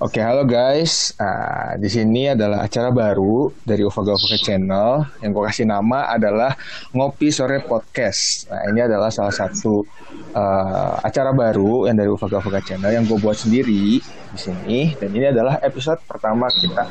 [0.00, 1.12] Oke, halo guys.
[1.20, 6.56] Nah, di sini adalah acara baru dari Uvaga Uvaga Channel yang gue kasih nama adalah
[6.96, 8.48] Ngopi Sore Podcast.
[8.48, 9.84] Nah, ini adalah salah satu
[10.32, 14.96] uh, acara baru yang dari Uvaga Uvaga Channel yang gue buat sendiri di sini.
[14.96, 16.88] Dan ini adalah episode pertama kita.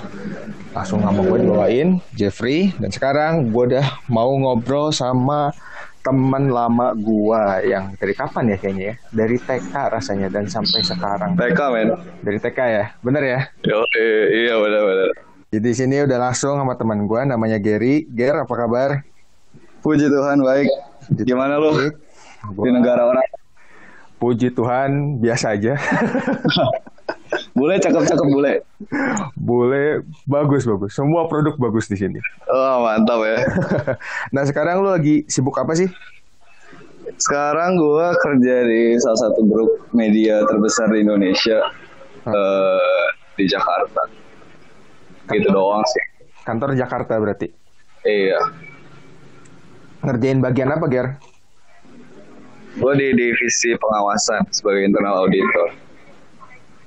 [0.72, 2.78] Langsung nama gue dibawain Jeffrey.
[2.78, 5.50] Dan sekarang gue udah mau ngobrol sama
[6.04, 8.96] teman lama gua yang dari kapan ya kayaknya ya?
[9.16, 11.40] Dari TK rasanya dan sampai sekarang.
[11.40, 11.90] TK men.
[12.20, 12.86] Dari TK ya?
[13.00, 13.40] Bener ya?
[13.64, 13.80] Yo,
[14.30, 15.10] iya bener bener.
[15.56, 18.04] Jadi sini udah langsung sama teman gua namanya Gary.
[18.12, 19.08] Ger apa kabar?
[19.80, 20.68] Puji Tuhan baik.
[21.24, 21.72] Gimana lu?
[22.52, 23.24] Di negara orang?
[24.20, 25.76] Puji Tuhan biasa aja
[27.54, 28.54] Bule cakep-cakep bule.
[29.38, 30.92] Bule bagus bagus.
[30.94, 32.20] Semua produk bagus di sini.
[32.50, 33.38] Oh mantap ya.
[34.36, 35.90] nah sekarang lu lagi sibuk apa sih?
[37.20, 41.62] Sekarang gua kerja di salah satu grup media terbesar di Indonesia
[42.26, 43.06] uh,
[43.38, 44.02] di Jakarta.
[45.24, 46.04] Kantor, gitu doang sih.
[46.44, 47.48] Kantor Jakarta berarti?
[48.04, 48.40] Iya.
[50.04, 51.08] Ngerjain bagian apa Ger?
[52.74, 55.78] Gue di divisi pengawasan sebagai internal auditor.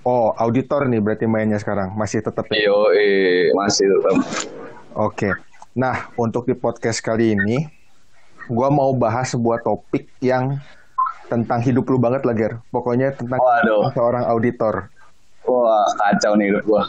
[0.06, 1.90] Oh, auditor nih berarti mainnya sekarang.
[1.98, 2.70] Masih tetap ya?
[2.70, 4.14] Yo, eh, masih tetap.
[4.94, 5.34] Oke.
[5.74, 7.66] Nah, untuk di podcast kali ini,
[8.46, 10.62] gue mau bahas sebuah topik yang
[11.26, 12.62] tentang hidup lu banget lah, Ger.
[12.70, 13.90] Pokoknya tentang Waduh.
[13.98, 14.94] seorang auditor.
[15.42, 16.82] Wah, kacau nih hidup gue.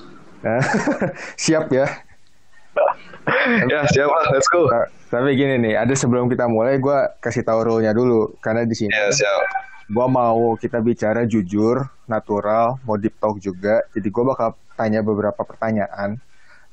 [1.42, 1.90] siap ya?
[3.74, 4.30] ya, siap lah.
[4.30, 4.70] Let's go.
[5.10, 8.38] Tapi gini nih, ada sebelum kita mulai, gue kasih tahu rule-nya dulu.
[8.46, 8.94] Karena di sini...
[8.94, 13.84] Ya, siap gue mau kita bicara jujur, natural, mau deep talk juga.
[13.96, 16.20] Jadi gue bakal tanya beberapa pertanyaan.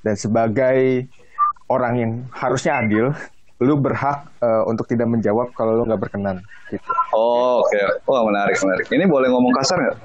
[0.04, 1.08] Dan sebagai
[1.70, 3.14] orang yang harusnya adil,
[3.62, 6.42] lu berhak uh, untuk tidak menjawab kalau lu nggak berkenan.
[6.68, 6.90] Gitu.
[7.14, 7.86] Oh oke, okay.
[8.04, 8.86] wah menarik menarik.
[8.90, 9.98] Ini boleh ngomong kasar nggak?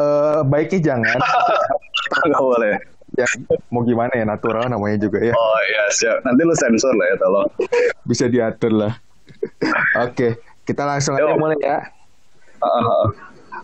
[0.00, 1.18] Uh, baiknya jangan.
[2.24, 2.74] Nggak boleh.
[3.18, 3.26] Ya,
[3.68, 5.34] mau gimana ya natural namanya juga ya.
[5.36, 6.24] Oh iya siap.
[6.24, 7.48] Nanti lu sensor lah ya tolong.
[8.08, 8.92] Bisa diatur lah.
[10.00, 10.30] Oke, okay.
[10.64, 11.28] kita langsung Yo.
[11.28, 11.84] aja mulai ya.
[12.60, 13.04] Uh,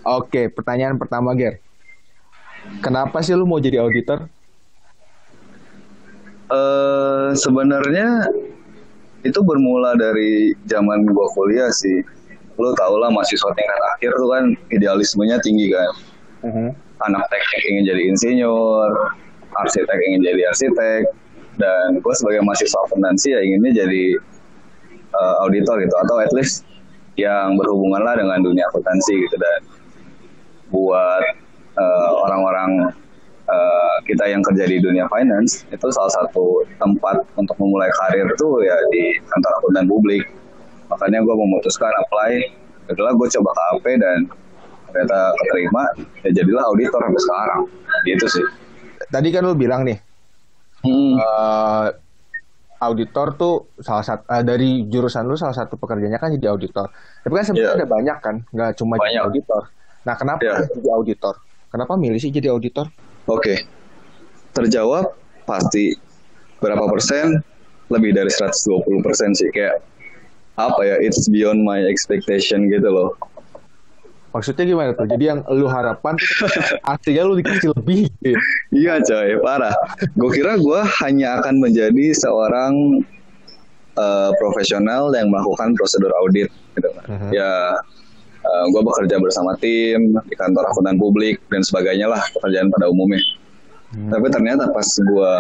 [0.07, 1.61] Oke, pertanyaan pertama, Ger.
[2.83, 4.27] Kenapa sih lu mau jadi auditor?
[6.47, 8.31] Uh, sebenarnya
[9.27, 12.03] itu bermula dari zaman gua kuliah sih.
[12.57, 15.91] Lu tau lah mahasiswa tingkat akhir tuh kan idealismenya tinggi kan.
[16.47, 16.71] Uh-huh.
[17.05, 18.91] Anak teknik ingin jadi insinyur,
[19.61, 21.03] arsitek ingin jadi arsitek,
[21.61, 24.05] dan gue sebagai mahasiswa akuntansi ya inginnya jadi
[25.13, 26.65] uh, auditor gitu atau at least
[27.17, 29.61] yang berhubungan lah dengan dunia akuntansi gitu dan
[30.69, 31.25] buat
[31.81, 32.93] uh, orang-orang
[33.49, 38.61] uh, kita yang kerja di dunia finance itu salah satu tempat untuk memulai karir tuh
[38.63, 40.25] ya di kantor akuntan publik.
[40.93, 42.33] Makanya gue memutuskan apply
[42.87, 44.19] itulah gue coba ke AP dan
[44.87, 45.83] ternyata keterima
[46.23, 47.61] ya jadilah auditor sampai sekarang.
[48.07, 48.47] Gitu sih.
[49.11, 49.99] Tadi kan lu bilang nih
[50.87, 51.15] hmm.
[51.19, 51.87] uh,
[52.81, 56.93] auditor tuh salah satu uh, dari jurusan lu salah satu pekerjaannya kan jadi auditor.
[57.25, 57.81] Tapi kan sebenarnya yeah.
[57.81, 59.13] ada banyak kan, nggak cuma banyak.
[59.13, 59.63] jadi auditor.
[60.07, 60.65] Nah, kenapa yeah.
[60.71, 61.35] jadi auditor?
[61.73, 62.87] Kenapa milih sih jadi auditor?
[63.27, 63.41] Oke.
[63.41, 63.59] Okay.
[64.55, 65.13] Terjawab
[65.45, 65.97] pasti
[66.61, 67.41] berapa persen?
[67.87, 69.79] Lebih dari 120 persen sih kayak
[70.59, 70.97] apa ya?
[70.99, 73.15] It's beyond my expectation gitu loh.
[74.37, 75.09] Maksudnya gimana tuh?
[75.09, 76.21] Jadi yang lu harapkan
[76.85, 78.13] artinya lu dikasih lebih.
[78.21, 78.37] Gitu.
[78.77, 79.73] iya coy, parah.
[80.13, 83.01] Gue kira gue hanya akan menjadi seorang
[83.97, 86.53] uh, profesional yang melakukan prosedur audit.
[86.77, 86.85] Gitu.
[86.85, 87.33] Uh-huh.
[87.33, 87.81] Ya,
[88.45, 92.93] uh, eh, gue bekerja bersama tim di kantor akuntan publik dan sebagainya lah pekerjaan pada
[92.93, 93.25] umumnya.
[93.97, 94.13] Hmm.
[94.13, 95.35] Tapi ternyata pas gue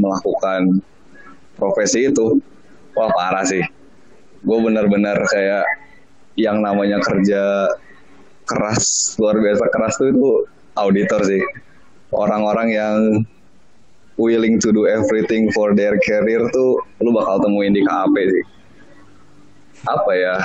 [0.00, 0.80] melakukan
[1.60, 2.40] profesi itu,
[2.96, 3.60] wah parah sih.
[4.40, 5.68] Gue benar-benar kayak
[6.40, 7.68] yang namanya kerja
[8.50, 10.26] keras luar biasa keras tuh itu
[10.74, 11.42] auditor sih.
[12.10, 12.96] Orang-orang yang
[14.18, 18.44] willing to do everything for their career tuh lu bakal temuin di KAP sih.
[19.86, 20.36] Apa ya?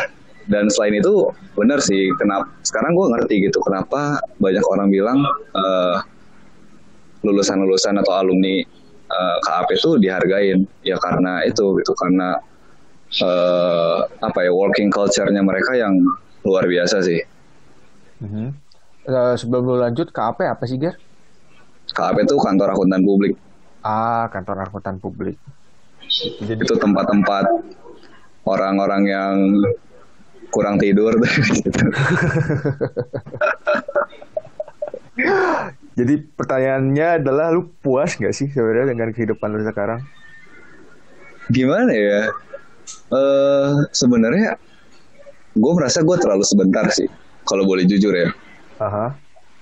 [0.45, 5.25] Dan selain itu benar sih kenapa sekarang gue ngerti gitu kenapa banyak orang bilang
[5.57, 5.97] uh,
[7.25, 8.61] lulusan-lulusan atau alumni
[9.09, 10.69] uh, KAP itu dihargain.
[10.85, 12.37] Ya karena itu gitu karena
[13.25, 15.97] uh, apa ya working culture-nya mereka yang
[16.45, 17.19] luar biasa sih
[18.25, 18.47] Mm-hmm.
[19.05, 20.97] Uh, sebelum lu lanjut KAP apa sih Ger?
[21.93, 23.37] KAP itu kantor akuntan publik.
[23.85, 25.37] Ah, kantor akuntan publik.
[26.41, 27.45] Jadi itu tempat-tempat
[28.49, 29.35] orang-orang yang
[30.49, 31.13] kurang tidur
[35.95, 40.03] Jadi pertanyaannya adalah lu puas gak sih sebenarnya dengan kehidupan lu sekarang?
[41.53, 42.33] Gimana ya?
[43.09, 44.57] Uh, sebenarnya
[45.55, 47.07] gue merasa gue terlalu sebentar sih
[47.45, 48.29] kalau boleh jujur ya.
[48.81, 49.15] Aha.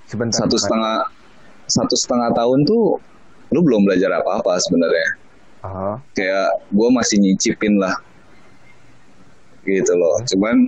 [0.08, 0.44] Sebentar.
[0.44, 1.08] Satu setengah
[1.68, 3.00] satu setengah tahun tuh
[3.54, 5.10] lu belum belajar apa-apa sebenarnya.
[5.64, 6.02] Aha.
[6.18, 7.96] Kayak gue masih nyicipin lah,
[9.64, 10.20] gitu loh.
[10.28, 10.68] Cuman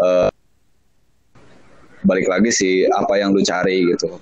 [0.00, 0.30] uh,
[2.04, 4.16] balik lagi sih apa yang lu cari gitu.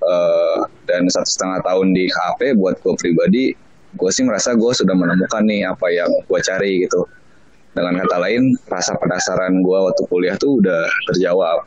[0.00, 3.52] Uh, dan satu setengah tahun di KP buat gue pribadi,
[3.94, 7.04] gue sih merasa gue sudah menemukan nih apa yang gue cari gitu.
[7.70, 11.62] Dengan kata lain, rasa penasaran gue waktu kuliah tuh udah terjawab.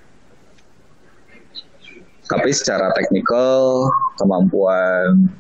[2.28, 3.88] Tapi secara teknikal
[4.20, 5.32] kemampuan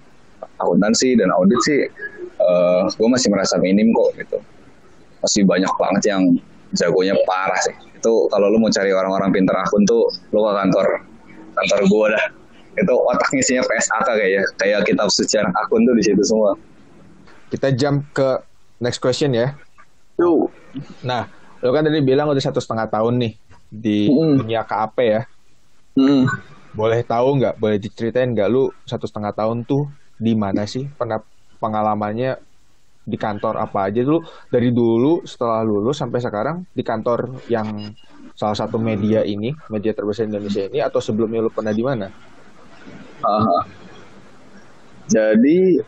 [0.59, 1.79] akuntansi dan audit sih
[2.39, 4.37] uh, gue masih merasa minim kok gitu.
[5.23, 6.21] Masih banyak banget yang
[6.75, 7.75] jagonya parah sih.
[7.99, 10.87] Itu kalau lu mau cari orang-orang pinter akun tuh lu ke kantor
[11.59, 12.25] kantor gue dah.
[12.73, 14.43] Itu otak isinya PSAK kayaknya.
[14.59, 16.55] Kayak kitab sejarah akun tuh di situ semua.
[17.51, 18.43] Kita jump ke
[18.79, 19.55] next question ya
[20.19, 20.49] Yo.
[21.01, 21.29] nah
[21.63, 23.33] lu kan tadi bilang udah satu setengah tahun nih
[23.73, 24.45] di mm.
[24.45, 25.21] dunia KAP ya
[25.97, 26.23] mm.
[26.77, 31.21] boleh tahu nggak boleh diceritain nggak lu satu setengah tahun tuh di mana sih pernah
[31.57, 32.37] pengalamannya
[33.03, 37.91] di kantor apa aja dulu dari dulu setelah lulus sampai sekarang di kantor yang
[38.33, 42.07] salah satu media ini media terbesar Indonesia ini atau sebelumnya lu pernah di mana?
[43.23, 43.61] Uh,
[45.11, 45.83] jadi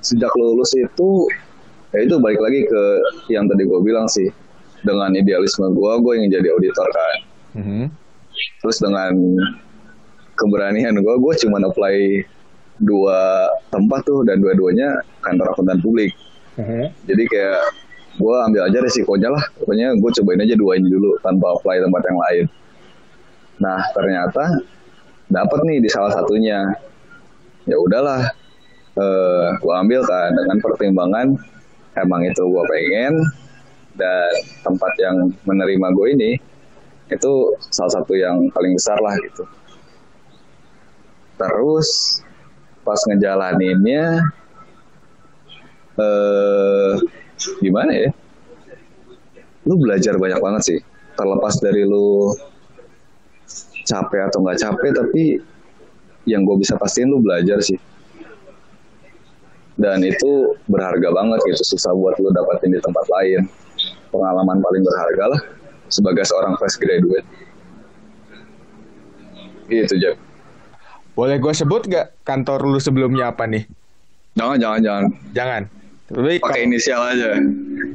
[0.00, 1.28] sejak lulus itu
[1.94, 2.82] ya itu balik lagi ke
[3.30, 4.26] yang tadi gue bilang sih
[4.82, 7.18] dengan idealisme gue gue yang jadi auditor kan.
[7.56, 7.84] Mm -hmm.
[8.62, 9.12] Terus dengan
[10.36, 12.22] keberanian gue gue cuma apply
[12.84, 16.12] dua tempat tuh dan dua-duanya kantor akuntan publik.
[16.60, 16.88] Uh-huh.
[17.08, 17.62] Jadi kayak
[18.16, 19.44] gue ambil aja resikonya lah.
[19.60, 22.44] Pokoknya gue cobain aja dua ini dulu tanpa apply tempat yang lain.
[23.64, 24.44] Nah ternyata
[25.32, 26.76] dapat nih di salah satunya.
[27.66, 28.30] Ya udahlah,
[28.94, 31.26] uh, eh, gue ambil kan dengan pertimbangan
[32.00, 33.14] emang itu gue pengen.
[33.96, 34.28] Dan
[34.60, 36.32] tempat yang menerima gue ini
[37.08, 37.32] itu
[37.72, 39.48] salah satu yang paling besar lah gitu.
[41.40, 42.20] Terus
[42.84, 44.20] pas ngejalaninnya
[45.96, 46.92] eh
[47.64, 48.10] gimana ya?
[49.64, 50.78] Lu belajar banyak banget sih.
[51.16, 52.36] Terlepas dari lu
[53.86, 55.22] capek atau nggak capek tapi
[56.26, 57.78] yang gue bisa pastiin lu belajar sih
[59.76, 63.44] dan itu berharga banget gitu susah buat lu dapatin di tempat lain
[64.08, 65.40] pengalaman paling berharga lah
[65.92, 67.28] sebagai seorang fresh graduate
[69.68, 70.16] gitu Jack
[71.16, 73.64] boleh gue sebut gak kantor lu sebelumnya apa nih?
[74.36, 75.04] Jangan, jangan, jangan.
[75.32, 75.62] Jangan.
[76.12, 76.66] Pakai kalau...
[76.68, 77.28] inisial aja.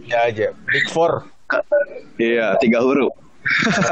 [0.10, 0.48] Ya aja.
[0.66, 1.30] Big Four.
[2.18, 3.14] iya, tiga huruf.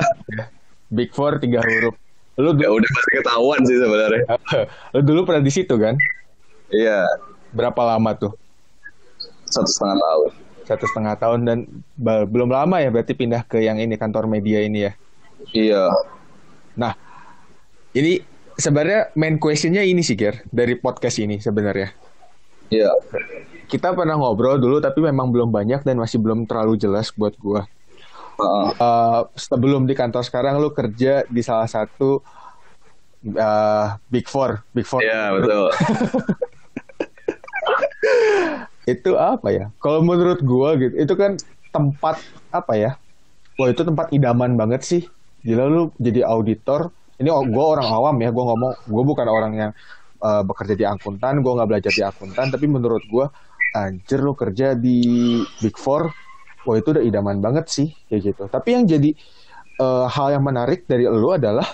[0.97, 1.94] Big Four tiga huruf.
[2.42, 4.24] Lu ya udah pasti ketahuan sih sebenarnya.
[4.97, 5.94] lu dulu pernah di situ kan?
[6.74, 7.06] Iya.
[7.53, 8.33] Berapa lama tuh?
[9.49, 10.29] Satu setengah tahun.
[10.69, 11.57] Satu setengah tahun dan
[12.29, 14.93] belum lama ya berarti pindah ke yang ini kantor media ini ya?
[15.49, 15.83] Iya.
[16.77, 16.93] Nah,
[17.97, 18.21] ini
[18.59, 21.89] sebenarnya main questionnya ini sih Ger dari podcast ini sebenarnya.
[22.69, 22.93] Iya.
[23.65, 27.65] Kita pernah ngobrol dulu tapi memang belum banyak dan masih belum terlalu jelas buat gua.
[28.39, 28.71] Uh.
[28.79, 32.23] Uh, sebelum di kantor sekarang lu kerja di salah satu
[33.35, 35.01] uh, Big Four, Big Four.
[35.01, 35.67] Iya yeah, betul.
[38.95, 39.65] itu apa ya?
[39.77, 41.38] Kalau menurut gua gitu, itu kan
[41.69, 42.18] tempat
[42.50, 42.91] apa ya?
[43.59, 45.03] Wah itu tempat idaman banget sih.
[45.45, 49.71] Gila lu jadi auditor, ini gue orang awam ya gue ngomong gue bukan orang yang
[50.24, 53.28] uh, bekerja di akuntan gue nggak belajar di akuntan tapi menurut gue
[53.75, 56.09] anjir lo kerja di big four
[56.63, 59.11] wah itu udah idaman banget sih kayak gitu tapi yang jadi
[59.83, 61.68] uh, hal yang menarik dari lo adalah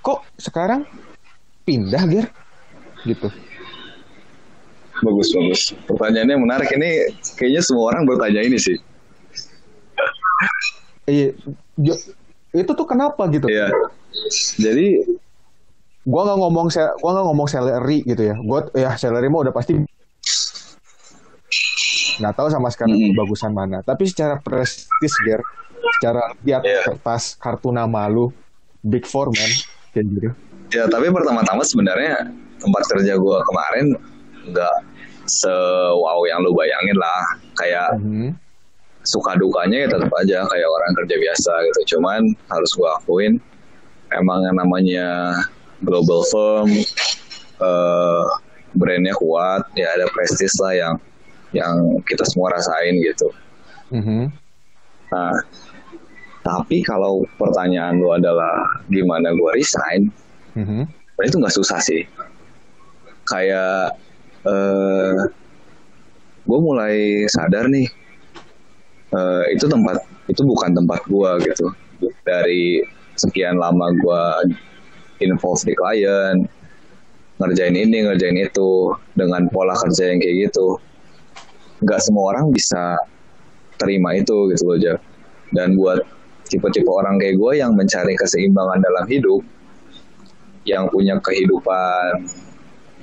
[0.00, 0.88] kok sekarang
[1.68, 2.26] pindah ger
[3.04, 3.28] gitu
[5.02, 5.62] bagus bagus.
[5.86, 6.68] Pertanyaannya menarik.
[6.74, 8.76] Ini kayaknya semua orang bertanya ini sih.
[11.08, 11.32] Iya
[12.52, 13.46] itu tuh kenapa gitu?
[13.48, 13.68] Iya.
[14.56, 15.04] Jadi
[16.08, 16.66] gua nggak ngomong
[17.00, 18.36] gua nggak ngomong salary gitu ya.
[18.40, 19.76] Gua ya salary mah udah pasti
[22.18, 23.18] nggak tahu sama sekali mm -hmm.
[23.18, 23.78] bagusan mana.
[23.84, 25.40] Tapi secara prestis ger
[25.98, 26.84] secara lihat yeah.
[26.84, 28.32] kertas kartu nama lu
[28.82, 29.50] big four man.
[29.94, 30.28] Kayak gitu.
[30.68, 32.28] Ya tapi pertama-tama sebenarnya
[32.58, 33.96] tempat kerja gua kemarin
[34.50, 34.76] nggak
[35.28, 35.52] se
[35.96, 37.22] wow yang lu bayangin lah.
[37.56, 38.30] Kayak mm -hmm
[39.08, 41.96] suka dukanya ya tetap aja kayak orang kerja biasa gitu.
[41.96, 43.34] Cuman harus gue akuin
[44.12, 45.08] emang yang namanya
[45.80, 46.68] global firm
[47.64, 48.24] uh,
[48.76, 50.94] brandnya kuat ya ada prestis lah yang
[51.56, 53.32] yang kita semua rasain gitu.
[53.88, 54.28] Mm-hmm.
[55.08, 55.32] nah
[56.44, 60.12] tapi kalau pertanyaan lu adalah gimana gue resign
[60.52, 60.84] mm-hmm.
[61.24, 62.04] itu nggak susah sih.
[63.24, 63.96] Kayak
[64.46, 65.18] eh,
[66.46, 67.88] gue mulai sadar nih.
[69.08, 71.72] Uh, itu tempat itu bukan tempat gue gitu.
[72.28, 72.84] Dari
[73.16, 74.24] sekian lama gue
[75.24, 76.44] involved di klien
[77.38, 80.76] ngerjain ini ngerjain itu dengan pola kerja yang kayak gitu.
[81.80, 83.00] Nggak semua orang bisa
[83.78, 84.98] terima itu gitu loh Jack
[85.54, 86.02] dan buat
[86.50, 89.40] tipe-tipe orang kayak gue yang mencari keseimbangan dalam hidup
[90.66, 92.28] yang punya kehidupan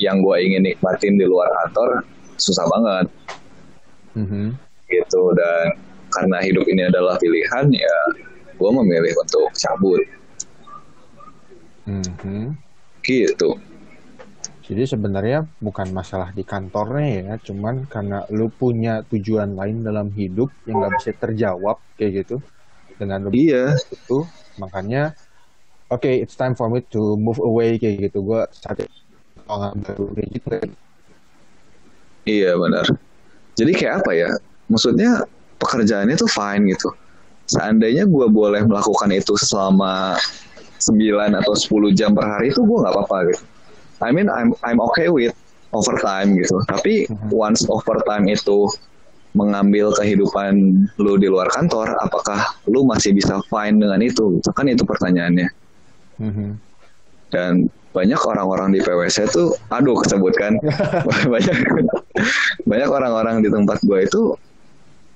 [0.01, 2.03] yang gue ingin nikmatin di luar kantor
[2.35, 3.05] susah banget
[4.19, 4.47] mm-hmm.
[4.91, 5.65] gitu dan
[6.11, 7.97] karena hidup ini adalah pilihan ya
[8.55, 10.03] gue memilih untuk cabut
[11.87, 12.55] mm-hmm.
[13.03, 13.59] gitu
[14.65, 20.49] jadi sebenarnya bukan masalah di kantornya ya, cuman karena lu punya tujuan lain dalam hidup
[20.65, 22.41] yang gak bisa terjawab kayak gitu
[22.97, 23.65] dengan lebih iya.
[23.77, 24.25] itu,
[24.57, 25.13] makanya
[25.93, 28.25] oke okay, it's time for me to move away kayak gitu.
[28.25, 28.81] Gue saat
[29.47, 30.49] baru kayak gitu.
[32.25, 32.85] Iya benar.
[33.55, 34.29] Jadi kayak apa ya?
[34.67, 35.25] Maksudnya
[35.61, 36.89] pekerjaannya tuh fine gitu.
[37.45, 40.17] Seandainya gue boleh melakukan itu selama
[40.81, 40.97] 9
[41.37, 43.43] atau 10 jam per hari itu gue nggak apa-apa gitu
[44.03, 45.31] I mean I'm I'm okay with
[45.71, 46.59] overtime gitu.
[46.67, 47.31] Tapi mm-hmm.
[47.31, 48.67] once overtime itu
[49.35, 54.39] mengambil kehidupan lu di luar kantor, apakah lu masih bisa fine dengan itu?
[54.55, 55.49] Kan itu pertanyaannya.
[56.23, 56.49] Mm-hmm.
[57.35, 60.59] Dan banyak orang-orang di PwC tuh, aduh kesebutkan
[61.33, 61.57] banyak
[62.67, 64.35] banyak orang-orang di tempat gue itu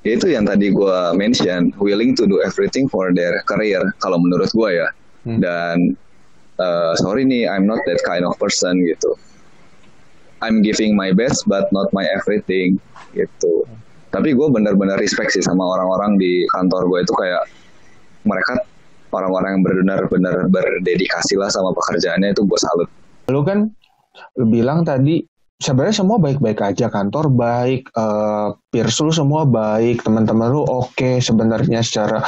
[0.08, 4.80] itu yang tadi gue mention willing to do everything for their career kalau menurut gue
[4.80, 4.88] ya.
[5.28, 5.44] Hmm.
[5.44, 6.00] dan
[6.64, 9.20] uh, sorry nih I'm not that kind of person gitu.
[10.40, 12.80] I'm giving my best but not my everything
[13.12, 13.68] gitu.
[14.16, 17.44] Tapi gue benar-benar respect sih sama orang-orang di kantor gue itu kayak
[18.24, 18.64] mereka
[19.14, 22.90] orang-orang yang benar-benar berdedikasi lah sama pekerjaannya itu gue salut.
[23.30, 23.70] Lu kan
[24.36, 25.24] lu bilang tadi
[25.60, 31.20] sebenarnya semua baik-baik aja kantor baik, uh, peers lu semua baik, teman-teman lu oke okay,
[31.20, 32.24] sebenarnya secara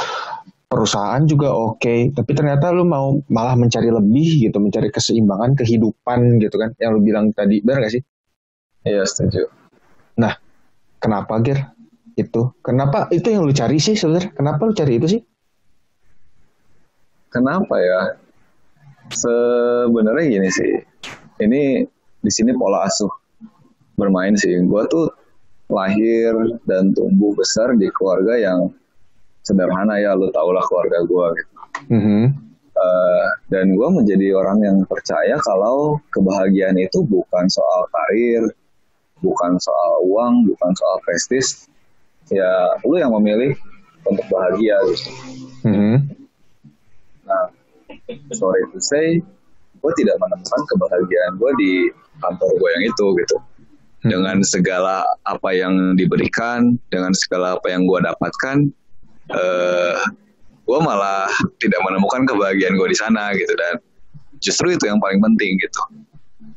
[0.68, 6.40] perusahaan juga oke, okay, tapi ternyata lu mau malah mencari lebih gitu, mencari keseimbangan kehidupan
[6.40, 8.02] gitu kan, yang lu bilang tadi, benar gak sih?
[8.88, 9.52] Iya setuju.
[10.16, 10.32] Nah,
[10.96, 11.60] kenapa Gir?
[12.16, 14.32] Itu, kenapa itu yang lu cari sih sebenarnya?
[14.32, 15.20] Kenapa lu cari itu sih?
[17.32, 18.00] Kenapa ya?
[19.12, 20.72] Sebenarnya gini sih,
[21.42, 21.84] ini
[22.22, 23.10] di sini pola asuh
[23.98, 24.54] bermain sih.
[24.68, 25.10] Gue tuh
[25.72, 26.32] lahir
[26.68, 28.68] dan tumbuh besar di keluarga yang
[29.42, 31.52] sederhana ya lu tau lah keluarga gue gitu.
[31.90, 32.24] Mm-hmm.
[32.72, 38.48] Uh, dan gue menjadi orang yang percaya kalau kebahagiaan itu bukan soal karir,
[39.20, 41.68] bukan soal uang, bukan soal prestis.
[42.30, 43.56] Ya lu yang memilih
[44.08, 45.10] untuk bahagia gitu.
[45.68, 45.96] Mm-hmm.
[45.98, 46.11] Nah,
[48.34, 49.20] sorry to say,
[49.80, 51.72] gue tidak menemukan kebahagiaan gue di
[52.20, 53.36] kantor gue yang itu gitu.
[54.02, 54.10] Hmm.
[54.18, 58.56] Dengan segala apa yang diberikan, dengan segala apa yang gue dapatkan,
[59.30, 59.96] uh, eh,
[60.62, 61.28] gue malah
[61.58, 63.74] tidak menemukan kebahagiaan gue di sana gitu dan
[64.38, 65.82] justru itu yang paling penting gitu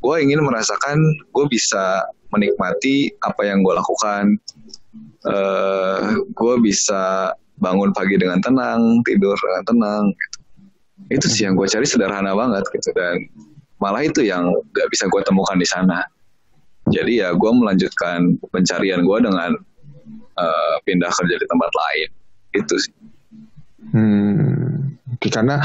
[0.06, 0.98] gue ingin merasakan
[1.34, 4.38] gue bisa menikmati apa yang gue lakukan
[5.26, 10.35] uh, eh, gue bisa bangun pagi dengan tenang tidur dengan tenang gitu.
[11.12, 13.20] Itu sih yang gue cari sederhana banget gitu dan
[13.84, 16.06] malah itu yang gak bisa gue temukan di sana
[16.94, 19.58] jadi ya gue melanjutkan pencarian gue dengan
[20.38, 22.10] uh, pindah kerja di tempat lain
[22.56, 22.94] itu sih.
[23.94, 25.62] Hmm, karena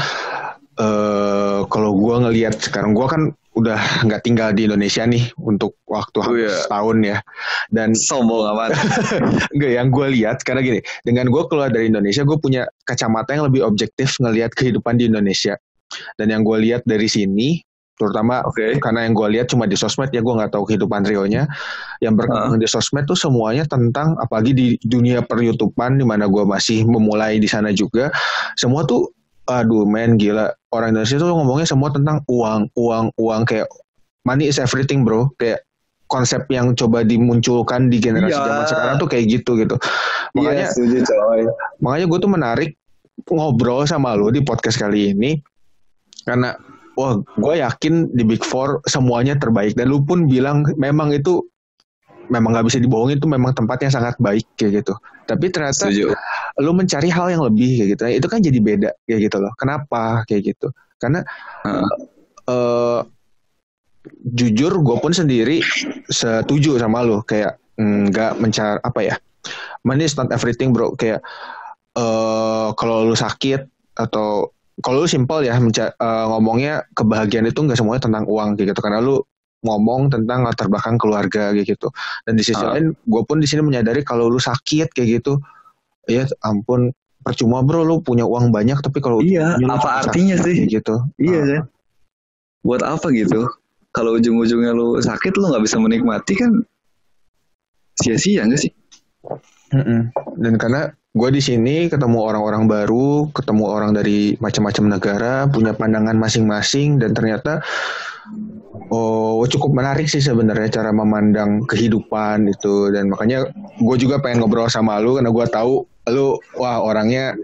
[0.81, 3.21] uh, kalau gue ngelihat sekarang gue kan
[3.61, 6.57] udah nggak tinggal di Indonesia nih untuk waktu oh, hampir iya.
[6.65, 7.17] setahun ya
[7.69, 8.73] dan sombong amat
[9.53, 13.45] enggak yang gue lihat karena gini dengan gue keluar dari Indonesia gue punya kacamata yang
[13.47, 15.55] lebih objektif ngelihat kehidupan di Indonesia
[16.17, 17.61] dan yang gue lihat dari sini
[18.01, 18.81] terutama okay.
[18.81, 21.45] karena yang gue lihat cuma di sosmed ya gue nggak tahu kehidupan Rio-nya
[22.01, 22.61] yang berkembang uh.
[22.61, 27.37] di sosmed tuh semuanya tentang apalagi di dunia per YouTubean di mana gue masih memulai
[27.37, 28.09] di sana juga
[28.57, 29.13] semua tuh
[29.51, 30.55] aduh men gila.
[30.71, 33.41] Orang Indonesia tuh ngomongnya semua tentang uang uang uang.
[33.43, 33.67] Kayak
[34.23, 35.27] money is everything bro.
[35.35, 35.67] Kayak
[36.11, 38.43] konsep yang coba dimunculkan di generasi yeah.
[38.43, 39.75] zaman sekarang tuh kayak gitu gitu.
[40.35, 42.71] Makanya yeah, makanya gue tuh menarik
[43.31, 45.39] ngobrol sama lo di podcast kali ini.
[46.27, 46.55] Karena
[46.99, 49.79] wah gue yakin di Big Four semuanya terbaik.
[49.79, 51.43] Dan lu pun bilang memang itu
[52.31, 54.95] memang nggak bisa dibohongin itu memang tempatnya sangat baik kayak gitu.
[55.27, 56.15] Tapi ternyata Setuju.
[56.63, 58.03] lu mencari hal yang lebih kayak gitu.
[58.23, 59.51] Itu kan jadi beda kayak gitu loh.
[59.59, 60.23] Kenapa?
[60.23, 60.67] Kayak gitu.
[60.95, 61.19] Karena
[61.67, 61.83] uh.
[62.47, 63.01] Uh,
[64.33, 65.59] jujur gue pun sendiri
[66.07, 67.19] setuju sama lu.
[67.27, 69.15] Kayak nggak mencari apa ya
[69.83, 70.95] money is not everything bro.
[70.95, 71.19] Kayak
[71.99, 73.67] uh, kalau lu sakit
[73.99, 78.79] atau kalau lu simpel ya uh, ngomongnya kebahagiaan itu nggak semuanya tentang uang gitu.
[78.79, 79.19] Karena lu
[79.61, 81.89] ngomong tentang latar belakang keluarga gitu
[82.25, 82.73] dan di sisi uh.
[82.73, 85.37] lain gue pun di sini menyadari kalau lu sakit kayak gitu
[86.09, 86.89] ya ampun
[87.21, 91.45] percuma bro lu punya uang banyak tapi kalau iya apa artinya sih gitu iya uh.
[91.45, 91.63] kan
[92.61, 93.45] buat apa gitu
[93.91, 96.51] kalau ujung-ujungnya lu sakit lu nggak bisa menikmati kan
[97.99, 98.71] sia-sia gak sih?
[99.71, 100.11] Mm-mm.
[100.39, 106.15] Dan karena gue di sini ketemu orang-orang baru, ketemu orang dari macam-macam negara, punya pandangan
[106.15, 107.59] masing-masing, dan ternyata
[108.91, 109.10] oh
[109.47, 112.91] cukup menarik sih sebenarnya cara memandang kehidupan itu.
[112.91, 113.47] Dan makanya
[113.79, 117.37] gue juga pengen ngobrol sama lu karena gue tahu lu wah orangnya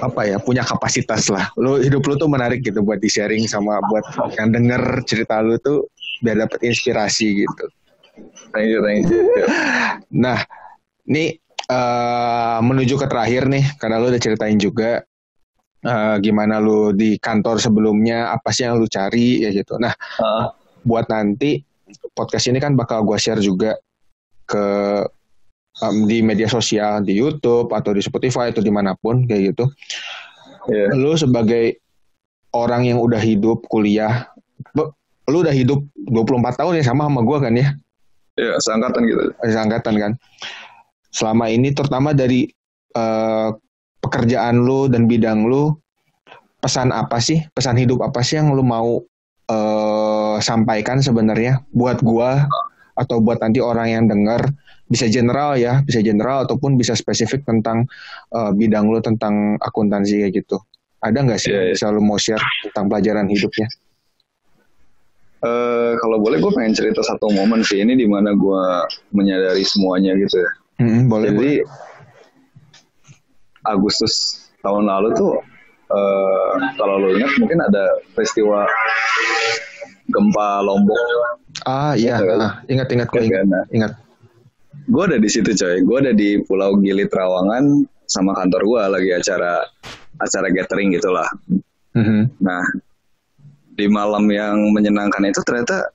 [0.00, 1.50] apa ya punya kapasitas lah.
[1.58, 4.06] Lu hidup lu tuh menarik gitu buat di sharing sama buat
[4.40, 5.90] yang denger cerita lu tuh
[6.22, 7.64] biar dapet inspirasi gitu.
[8.52, 9.24] Thank you, thank you.
[10.12, 10.44] Nah,
[11.08, 11.40] ini
[11.72, 15.00] uh, menuju ke terakhir nih, karena lu udah ceritain juga
[15.82, 19.80] uh, gimana lu di kantor sebelumnya, apa sih yang lu cari ya gitu.
[19.80, 21.62] Nah, Uh, buat nanti
[22.12, 23.76] podcast ini kan bakal gua share juga
[24.48, 24.64] ke
[25.80, 29.64] um, di media sosial, di YouTube atau di Spotify atau di mana pun kayak gitu.
[30.68, 30.92] yeah.
[30.92, 31.80] Lu sebagai
[32.52, 34.28] orang yang udah hidup kuliah,
[34.76, 34.92] lu
[35.30, 37.72] lu udah hidup 24 tahun ya sama sama gua kan ya?
[38.36, 39.22] Ya, seangkatan gitu.
[39.44, 40.12] angkatan kan.
[41.12, 42.48] Selama ini terutama dari
[42.96, 43.48] eh,
[44.00, 45.76] pekerjaan lu dan bidang lu,
[46.64, 47.44] pesan apa sih?
[47.52, 49.04] Pesan hidup apa sih yang lu mau
[50.36, 52.46] eh, sampaikan sebenarnya buat gua
[52.92, 54.52] atau buat nanti orang yang dengar
[54.86, 57.88] bisa general ya, bisa general ataupun bisa spesifik tentang
[58.32, 60.60] eh, bidang lu tentang akuntansi kayak gitu.
[61.02, 61.74] Ada nggak sih Iya, yang iya.
[61.74, 63.66] bisa lu mau share tentang pelajaran hidupnya?
[65.42, 68.62] Eh, kalau boleh gue pengen cerita satu momen sih ini di mana gue
[69.10, 70.50] menyadari semuanya gitu ya.
[70.78, 71.90] Mm-mm, boleh, Jadi boleh.
[73.66, 75.42] Agustus tahun lalu tuh
[75.90, 78.70] eh, kalau lo ingat mungkin ada peristiwa
[80.12, 80.96] gempa Lombok.
[81.64, 83.38] Ah iya, Iya, ah, ingat-ingat gue Iya, ingat.
[83.40, 83.46] kan?
[83.48, 83.92] Nah, ingat.
[84.82, 85.80] gue ada di situ coy.
[85.80, 87.64] Gue ada di Pulau Gili Trawangan
[88.04, 89.62] sama kantor gue lagi acara
[90.18, 91.28] acara gathering gitulah.
[91.94, 92.36] Mhm.
[92.40, 92.62] Nah,
[93.72, 95.88] di malam yang menyenangkan itu ternyata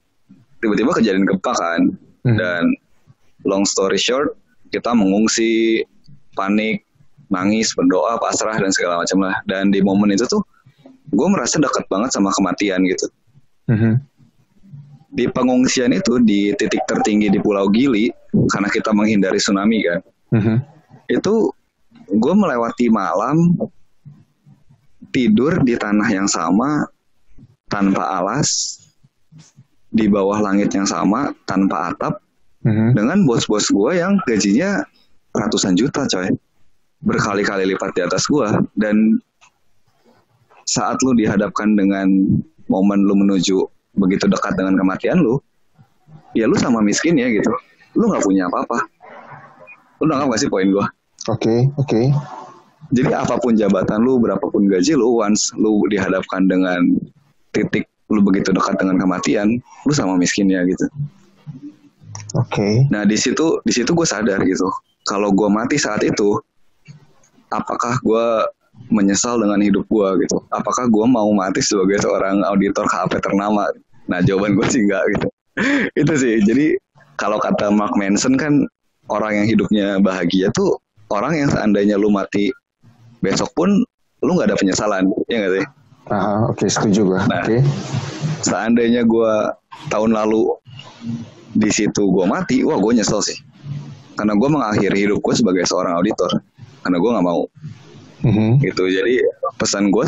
[0.60, 1.82] tiba-tiba kejadian gempa kan.
[2.26, 2.38] Mhm.
[2.38, 2.64] Dan
[3.46, 4.34] long story short,
[4.70, 5.84] kita mengungsi,
[6.34, 6.84] panik,
[7.28, 9.36] nangis, berdoa, pasrah dan segala macam lah.
[9.46, 10.42] Dan di momen itu tuh
[11.08, 13.08] gue merasa dekat banget sama kematian gitu.
[13.68, 14.00] Mhm.
[15.18, 18.06] Di pengungsian itu di titik tertinggi di Pulau Gili
[18.54, 20.00] karena kita menghindari tsunami kan.
[20.38, 20.56] Mhm.
[21.10, 21.50] Itu
[22.06, 23.58] gue melewati malam
[25.10, 26.86] tidur di tanah yang sama
[27.66, 28.78] tanpa alas
[29.90, 32.22] di bawah langit yang sama tanpa atap
[32.68, 32.94] Mhm.
[32.94, 34.84] dengan bos-bos gue yang gajinya
[35.32, 36.28] ratusan juta coy
[37.06, 39.18] berkali-kali lipat di atas gue dan
[40.68, 42.08] saat lu dihadapkan dengan
[42.68, 43.64] momen lu menuju
[43.98, 45.42] begitu dekat dengan kematian lu
[46.38, 47.50] ya lu sama miskin ya gitu
[47.98, 48.78] lu nggak punya apa-apa
[50.00, 50.88] lu nangkap gak sih poin gue
[51.28, 52.02] Oke, oke.
[52.96, 56.96] jadi apa pun jabatan lu berapapun gaji lu once lu dihadapkan dengan
[57.52, 60.88] titik lu begitu dekat dengan kematian lu sama miskinnya gitu
[62.36, 62.86] Oke.
[62.92, 64.68] Nah di situ di situ gue sadar gitu.
[65.08, 66.36] Kalau gue mati saat itu,
[67.48, 68.26] apakah gue
[68.92, 70.44] menyesal dengan hidup gue gitu?
[70.52, 73.72] Apakah gue mau mati sebagai seorang auditor KP ternama?
[74.08, 75.28] Nah jawaban gue sih enggak gitu.
[76.02, 76.34] itu sih.
[76.44, 76.66] Jadi
[77.18, 78.64] kalau kata Mark Manson kan
[79.08, 82.52] orang yang hidupnya bahagia tuh orang yang seandainya lu mati
[83.24, 83.70] besok pun
[84.22, 85.66] lu nggak ada penyesalan, ya nggak sih?
[86.08, 87.22] Ah, oke setuju gue.
[87.28, 87.44] Nah.
[87.44, 87.58] Oke.
[88.42, 89.34] Seandainya gue
[89.92, 90.56] tahun lalu
[91.58, 93.38] di situ gue mati, wah gue nyesel sih.
[94.18, 96.30] Karena gue mengakhiri hidup gue sebagai seorang auditor.
[96.82, 97.42] Karena gue nggak mau
[98.26, 98.66] Mhm.
[98.66, 98.90] gitu.
[98.90, 99.22] Jadi
[99.62, 100.06] pesan gue,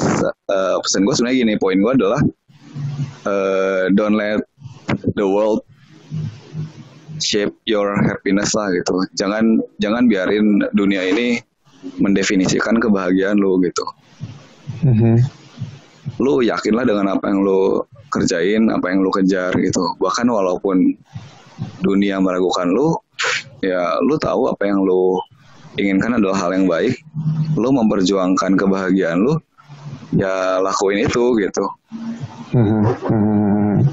[0.50, 2.22] eh, pesan gue sebenarnya gini, poin gue adalah
[3.26, 4.42] eh, don't let
[5.16, 5.64] the world
[7.20, 9.04] shape your happiness lah gitu.
[9.20, 11.40] Jangan jangan biarin dunia ini
[12.00, 13.86] mendefinisikan kebahagiaan lu gitu.
[14.80, 15.20] Mhm.
[16.20, 17.80] lu yakinlah dengan apa yang lu
[18.12, 19.80] kerjain, apa yang lu kejar gitu.
[20.04, 20.92] Bahkan walaupun
[21.80, 22.92] dunia meragukan lu,
[23.64, 25.16] ya lu tahu apa yang lu
[25.80, 27.00] inginkan adalah hal yang baik.
[27.56, 29.40] Lu memperjuangkan kebahagiaan lu,
[30.12, 31.66] ya lakuin itu gitu.
[32.50, 33.86] Mhm.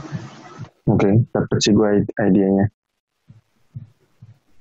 [0.87, 1.89] Oke, dapet sih gue
[2.23, 2.67] idenya.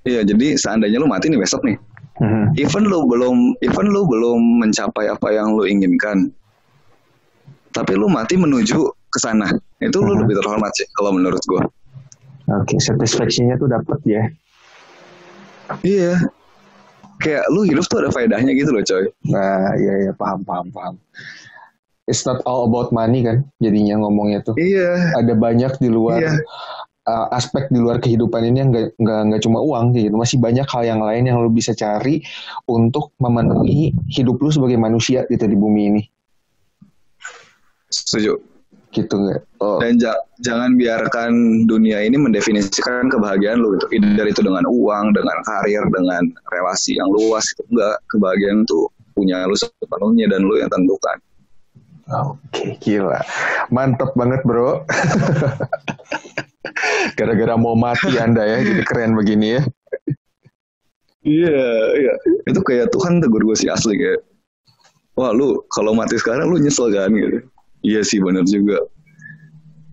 [0.06, 1.78] Iya, jadi seandainya lu mati nih besok nih,
[2.22, 2.62] Mhm.
[2.62, 6.30] even lu belum even lu belum mencapai apa yang lu inginkan,
[7.74, 9.50] tapi lu mati menuju ke sana,
[9.82, 11.66] itu lu lebih terhormat sih kalau menurut gua.
[12.62, 14.24] Oke, satisfaction-nya tuh dapet ya.
[15.82, 16.14] Iya.
[17.18, 19.10] Kayak lu hidup tuh ada faedahnya gitu loh coy.
[19.34, 20.94] Nah, iya iya paham paham paham.
[22.06, 24.54] It's not all about money kan, jadinya ngomongnya tuh.
[24.58, 25.18] Iya.
[25.18, 26.38] Ada banyak di luar Iya.
[27.10, 30.14] uh, aspek di luar kehidupan ini yang nggak nggak nggak cuma uang gitu.
[30.14, 32.22] Masih banyak hal yang lain yang lu bisa cari
[32.70, 36.04] untuk memenuhi hidup lu sebagai manusia gitu di bumi ini.
[37.90, 38.56] Setuju.
[38.96, 39.76] gitu nggak oh.
[39.84, 41.32] dan ja jangan biarkan
[41.68, 46.24] dunia ini mendefinisikan kebahagiaan lu gitu dari itu dengan uang dengan karir dengan
[46.56, 51.20] relasi yang luas itu enggak kebahagiaan tuh punya lu sepenuhnya dan lu yang tentukan
[52.06, 53.18] Oke, gila.
[53.74, 54.86] Mantep banget, bro.
[57.18, 59.62] Gara-gara mau mati Anda ya, jadi keren begini ya.
[61.26, 61.66] Iya,
[61.98, 62.14] iya.
[62.46, 64.22] Itu kayak Tuhan tegur gue sih asli kayak,
[65.18, 67.42] wah lu kalau mati sekarang lu nyesel kan gitu.
[67.82, 68.86] Iya sih benar juga.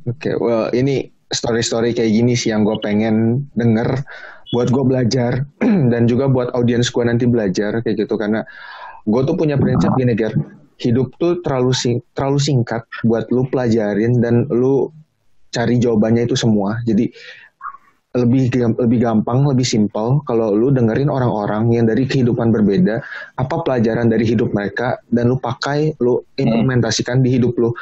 [0.04, 4.04] Oke, okay, well ini story-story kayak gini sih yang gue pengen denger
[4.52, 5.48] buat gue belajar
[5.92, 8.44] dan juga buat audiens gue nanti belajar kayak gitu karena
[9.08, 10.36] gue tuh punya prinsip gini Ger
[10.82, 14.90] hidup tuh terlalu sing terlalu singkat buat lu pelajarin dan lu
[15.54, 17.06] cari jawabannya itu semua jadi
[18.12, 23.00] lebih lebih gampang, lebih simpel kalau lu dengerin orang-orang yang dari kehidupan berbeda,
[23.40, 27.72] apa pelajaran dari hidup mereka dan lu pakai, lu implementasikan di hidup lu.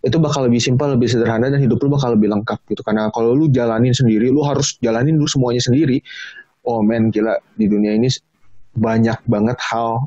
[0.00, 2.86] Itu bakal lebih simpel, lebih sederhana dan hidup lu bakal lebih lengkap gitu.
[2.86, 5.98] Karena kalau lu jalanin sendiri, lu harus jalanin dulu semuanya sendiri.
[6.62, 8.06] Oh men, gila di dunia ini
[8.78, 10.06] banyak banget hal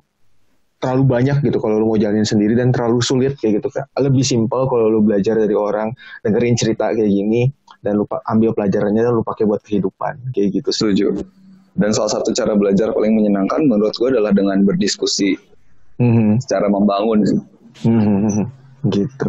[0.83, 3.87] terlalu banyak gitu kalau lu mau jalanin sendiri dan terlalu sulit kayak gitu kan.
[3.95, 5.95] Lebih simpel kalau lu belajar dari orang,
[6.27, 7.47] dengerin cerita kayak gini
[7.79, 10.69] dan lupa ambil pelajarannya dan lu pakai buat kehidupan kayak gitu.
[10.75, 11.23] Setuju.
[11.73, 15.39] Dan salah satu cara belajar paling menyenangkan menurut gue adalah dengan berdiskusi
[16.03, 16.43] mm-hmm.
[16.43, 17.23] secara membangun
[17.81, 18.45] Mm-hmm.
[18.85, 19.27] Gitu.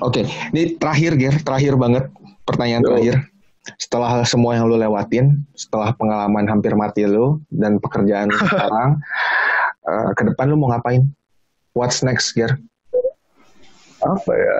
[0.00, 0.24] Oke, okay.
[0.56, 2.08] ini terakhir Ger, terakhir banget
[2.48, 2.88] pertanyaan Yo.
[2.88, 3.16] terakhir.
[3.76, 8.96] Setelah semua yang lu lewatin, setelah pengalaman hampir mati lu dan pekerjaan sekarang,
[9.86, 11.06] uh, ke depan lu mau ngapain?
[11.72, 12.52] What's next, Ger?
[14.02, 14.56] Apa ya?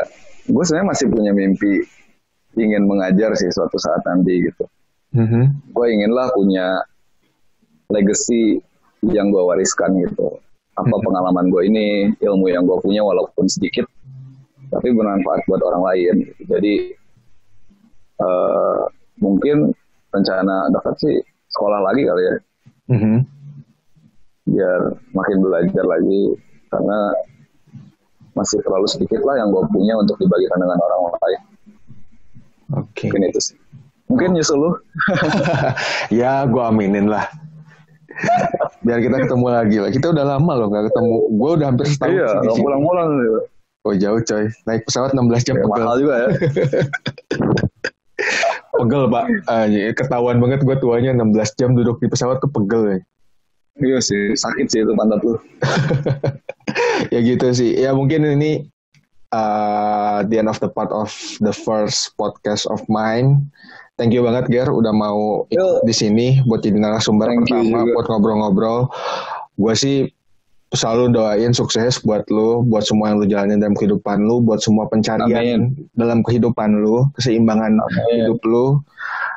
[0.49, 1.85] Gue sebenarnya masih punya mimpi
[2.57, 4.65] ingin mengajar sih suatu saat nanti gitu.
[5.13, 5.45] Mm-hmm.
[5.77, 6.67] Gue inginlah punya
[7.93, 8.61] legacy
[9.13, 10.41] yang gue wariskan gitu.
[10.79, 11.05] Apa mm-hmm.
[11.05, 11.87] pengalaman gue ini,
[12.25, 13.85] ilmu yang gue punya walaupun sedikit,
[14.73, 16.15] tapi bermanfaat buat orang lain.
[16.33, 16.43] Gitu.
[16.49, 16.75] Jadi
[18.25, 18.89] uh,
[19.21, 19.77] mungkin
[20.13, 21.17] rencana dekat sih
[21.53, 22.35] sekolah lagi kali ya.
[22.93, 23.42] Mm-hmm
[24.49, 24.81] biar
[25.15, 26.35] makin belajar lagi
[26.73, 26.99] karena
[28.33, 31.41] masih terlalu sedikit lah yang gue punya untuk dibagikan dengan orang lain.
[32.73, 32.89] Oke.
[32.97, 33.09] Okay.
[33.13, 33.57] Mungkin itu sih.
[34.09, 34.71] Mungkin nyusul lu.
[36.21, 37.29] ya, gue aminin lah.
[38.85, 39.91] Biar kita ketemu lagi lah.
[39.93, 41.15] Kita udah lama loh gak ketemu.
[41.37, 42.13] Gue udah hampir setahun.
[42.13, 43.09] Iya, gak pulang-pulang.
[43.83, 44.45] Oh jauh coy.
[44.69, 45.57] Naik pesawat 16 jam.
[45.59, 45.85] Ya, pegel.
[45.85, 46.29] mahal juga ya.
[48.81, 49.25] pegel pak.
[49.49, 52.99] Uh, ketahuan banget gue tuanya 16 jam duduk di pesawat tuh pegel ya.
[53.81, 55.41] Iya sih, sakit sih itu pantat lu.
[57.15, 57.73] ya gitu sih.
[57.81, 58.69] Ya mungkin ini
[59.33, 61.09] uh, the end of the part of
[61.41, 63.49] the first podcast of mine.
[63.97, 65.45] Thank you banget Ger udah mau
[65.85, 68.81] di sini buat jadi narasumber Thank pertama buat ngobrol-ngobrol.
[69.57, 69.99] Gue sih
[70.73, 74.89] selalu doain sukses buat lu, buat semua yang lu jalanin dalam kehidupan lu, buat semua
[74.89, 75.61] pencarian Amin.
[75.93, 78.25] dalam kehidupan lu, keseimbangan Amin.
[78.25, 78.81] hidup lu.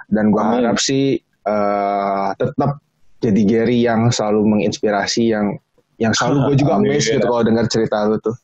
[0.08, 2.80] Dan gue harap sih uh, tetap
[3.26, 5.58] jadi Gary yang selalu menginspirasi yang
[5.98, 8.36] yang selalu gue juga amazed gitu kalau dengar cerita lu tuh.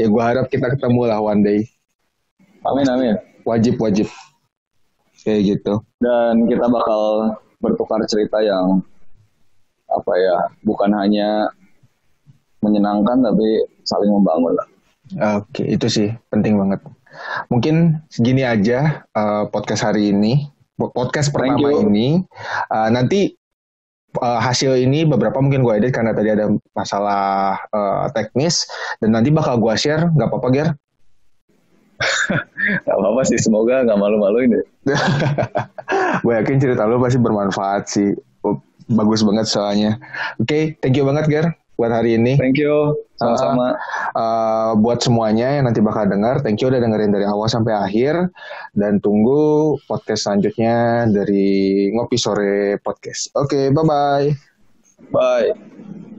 [0.00, 1.60] Ya gue harap kita ketemu lah one day.
[2.64, 3.14] Amin amin.
[3.44, 4.08] Wajib wajib.
[5.22, 5.80] Kayak gitu.
[6.00, 8.80] Dan kita bakal bertukar cerita yang
[9.88, 11.46] apa ya bukan hanya
[12.64, 14.66] menyenangkan tapi saling membangun lah.
[15.38, 16.80] Oke itu sih penting banget.
[17.52, 20.50] Mungkin segini aja uh, podcast hari ini.
[20.74, 22.26] Podcast pertama ini.
[22.66, 23.38] Uh, nanti
[24.20, 28.66] uh, hasil ini beberapa mungkin gue edit karena tadi ada masalah uh, teknis
[29.02, 30.10] dan nanti bakal gue share.
[30.14, 30.68] Nggak apa-apa Ger?
[32.84, 34.64] Gak apa-apa sih semoga nggak malu-maluin deh.
[36.26, 38.10] Gue yakin cerita lu pasti bermanfaat sih.
[38.90, 40.00] Bagus banget soalnya.
[40.42, 42.38] Oke okay, thank you banget Ger buat hari ini.
[42.38, 42.94] Thank you.
[43.14, 43.78] Sama-sama.
[44.14, 47.74] Uh, uh, buat semuanya yang nanti bakal dengar, thank you udah dengerin dari awal sampai
[47.74, 48.30] akhir.
[48.74, 53.30] Dan tunggu podcast selanjutnya dari Ngopi Sore Podcast.
[53.38, 54.26] Oke, okay, bye-bye.
[55.14, 56.13] Bye.